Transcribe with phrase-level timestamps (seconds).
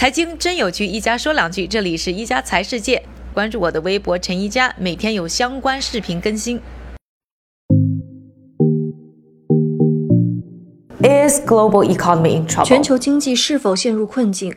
[0.00, 1.66] 财经真有趣，一家说两句。
[1.66, 3.02] 这里是一家财世界，
[3.34, 6.58] 关注我的微博陈一家，每天有相关视频更新。
[11.02, 12.64] Is global economy in trouble？
[12.64, 14.56] 全球经济是否陷入困境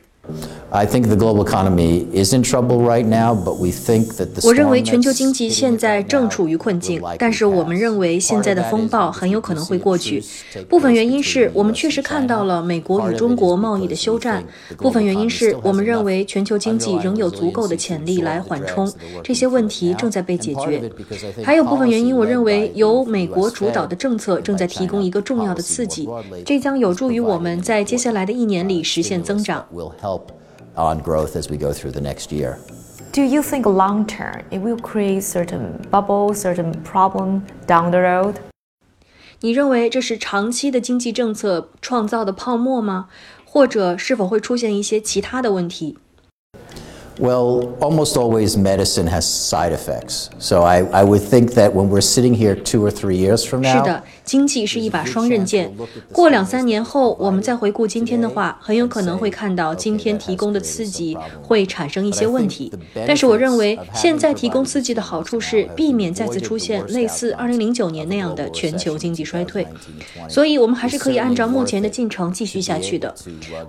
[0.74, 4.48] ？I think the global economy is in trouble right now, but we think that the
[4.48, 10.24] 我认为全球经济现在正处于困境，但是我们认为现在的风暴很有可能会过去。
[10.68, 14.44] 部分原因是我们确实看到了美国与中国贸易的休战，
[14.78, 18.92] 部分原因是我们认为全球经济仍有足够的潜力来缓冲，
[19.24, 20.92] 这些问题正在被解决。
[21.44, 26.10] 还有部分原因，我认为由美国主导的政策正在提供一个重要的刺激，
[26.44, 29.64] 这将有助于我们在接下来的一年里实现增长。
[30.77, 32.58] on growth as we go through the next year.
[33.12, 38.34] Do you think long term it will create certain bubble, certain problem down the road?
[39.41, 43.06] 你认为这是长期的经济政策创造的泡沫吗？
[43.45, 45.97] 或者是否会出现一些其他的问题？
[47.19, 50.28] well, almost always medicine has side effects.
[50.38, 53.62] So I, I would think that when we're sitting here two or three years from
[53.62, 54.02] now.
[54.23, 55.73] 经济是一把双刃剑。
[56.11, 62.71] 过两三年后，我们再回顾今天的话，很有可能会看到今天提供的刺激会产生一些问题。
[63.07, 69.67] 但是我认为，现在提供刺激的好处是避免再次出现类似2009年那样的全球经济衰退。
[70.30, 73.13] 所以，我们还是可以按照目前的进程继续下去的。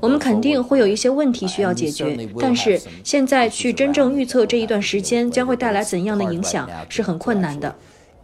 [0.01, 3.45] 我们肯定会有一些问题需要解决，但是现在。
[3.55, 7.73] 去真正预测这一段时间将会带来怎样的影响是很困难的。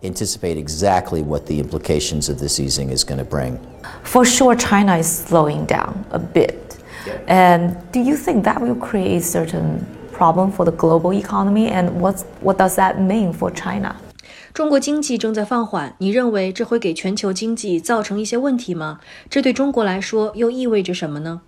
[0.04, 3.58] Anticipate exactly what the implications of this easing is going to bring.
[4.04, 6.78] For sure, China is slowing down a bit.
[7.28, 11.70] And do you think that will create certain problem for the global economy?
[11.70, 13.96] And what what does that mean for China?
[14.54, 19.00] 中国经济正在放缓，你认为这会给全球经济造成一些问题吗？
[19.30, 21.42] 这对中国来说又意味着什么呢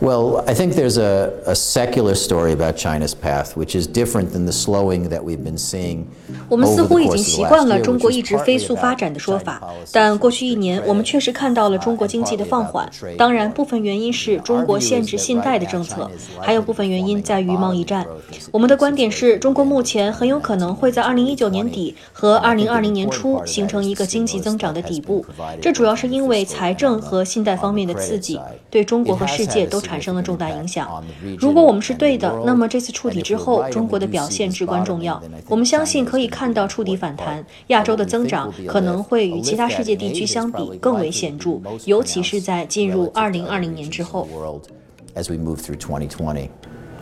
[0.00, 4.46] ？Well, I think there's a, a secular story about China's path, which is different than
[4.46, 6.04] the slowing that we've been seeing.
[6.48, 9.60] 我们似乎已经习惯了中国一直飞速发展的说法，
[9.92, 12.90] 但过去一年我们确实看到了中国经济的放缓。
[13.18, 16.10] 当然，部分原因是中国限制信贷的政策，
[16.40, 18.06] 还有部分原因在于贸易战。
[18.50, 25.22] 我们的观点是中国目前很有可能会在2019年底和2020年初形成一个经济增长的底部，
[25.60, 28.40] 这主要是因为财政和信贷方面的刺激
[28.70, 29.78] 对中国和世界都。
[29.90, 31.04] 产生了重大影响。
[31.36, 35.20] 如果我们是对的，那么这次触底之后，中国的表现至关重要。
[35.48, 44.28] 我们相信可以看到触底反弹，亚洲的增长可能会与其他世界地区相比更为显著，尤其是在进入2020年之后。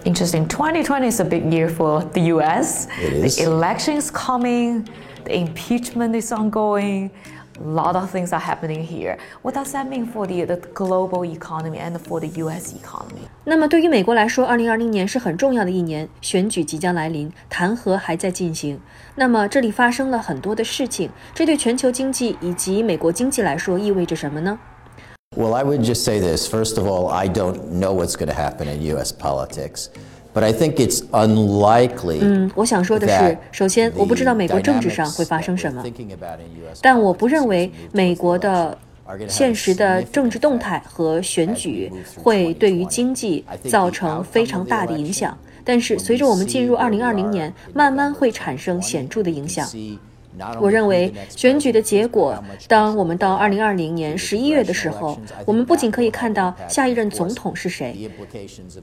[0.05, 0.47] Interesting.
[0.47, 2.87] 2020 is a big year for the U.S.
[3.01, 4.87] The election is coming.
[5.25, 7.11] The impeachment is ongoing.
[7.60, 9.18] A lot of things are happening here.
[9.44, 12.74] What does that mean for the the global economy and for the U.S.
[12.74, 13.28] economy?
[13.44, 18.80] 那么对于美国来说，2020年是很重要的一年，选举即将来临，弹劾还在进行。
[19.16, 24.58] 那么这里发生了很多的事情，这对全球经济以及美国经济来说意味着什么呢？
[25.36, 26.48] Well, I would just say this.
[26.48, 29.12] First of all, I don't know what's going to happen in U.S.
[29.12, 29.88] politics.
[30.39, 32.19] But I think it's unlikely.
[32.21, 35.83] 嗯，我想说的是，首先，我不知道美国政治上会发生什么，
[36.81, 38.79] 但我不认为美国的
[39.27, 45.37] 现实的政治动态和选举会对于经济造成非常大的影响。
[45.65, 49.67] 但是，随着我们进入二零二零年，慢慢会产生显著的影响。
[50.61, 58.11] 我认为选举的结果，当我们到二零二零年十一月的时候，我们不仅可以看到下一任总统是谁，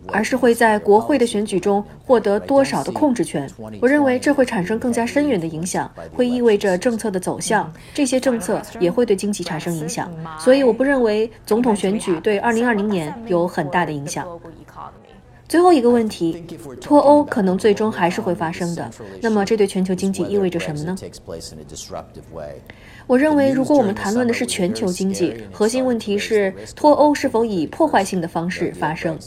[0.07, 3.49] 而是会在国会的选举中获得多少的控制权。
[3.81, 10.11] 我认为这会产生更加深远的影响，会意味着政策的走向，这些政策也会对经济产生影响。
[10.39, 14.27] 所以我不认为总统选举对二零二零年有很大的影响。
[15.47, 16.43] 最后一个问题，
[16.81, 18.89] 脱欧可能最终还是会发生的。
[19.21, 20.95] 那么，这对全球经济意味着什么呢？
[23.07, 29.17] 我认为，如果我们谈论的是全球经济，核心问题是脱欧是否以破坏性的方式发生。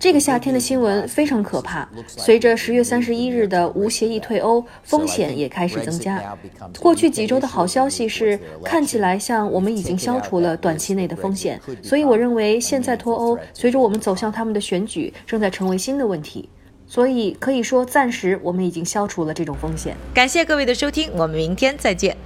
[0.00, 1.86] 这个夏天的新闻非常可怕。
[2.06, 6.34] 随着十月三十一日的无协议退欧，风险也开始增加。
[6.80, 11.60] 过去几周的好消息是，看起来像我们已经消除了短期内的风险。
[11.82, 16.48] 所以我认为，现在脱欧随着我们走向他们的选举，正在成为新的问题。
[16.86, 19.94] 所以可以说，暂时我们已经消除了这种风险。
[20.14, 22.16] 感谢各位的收听，我们明天再见。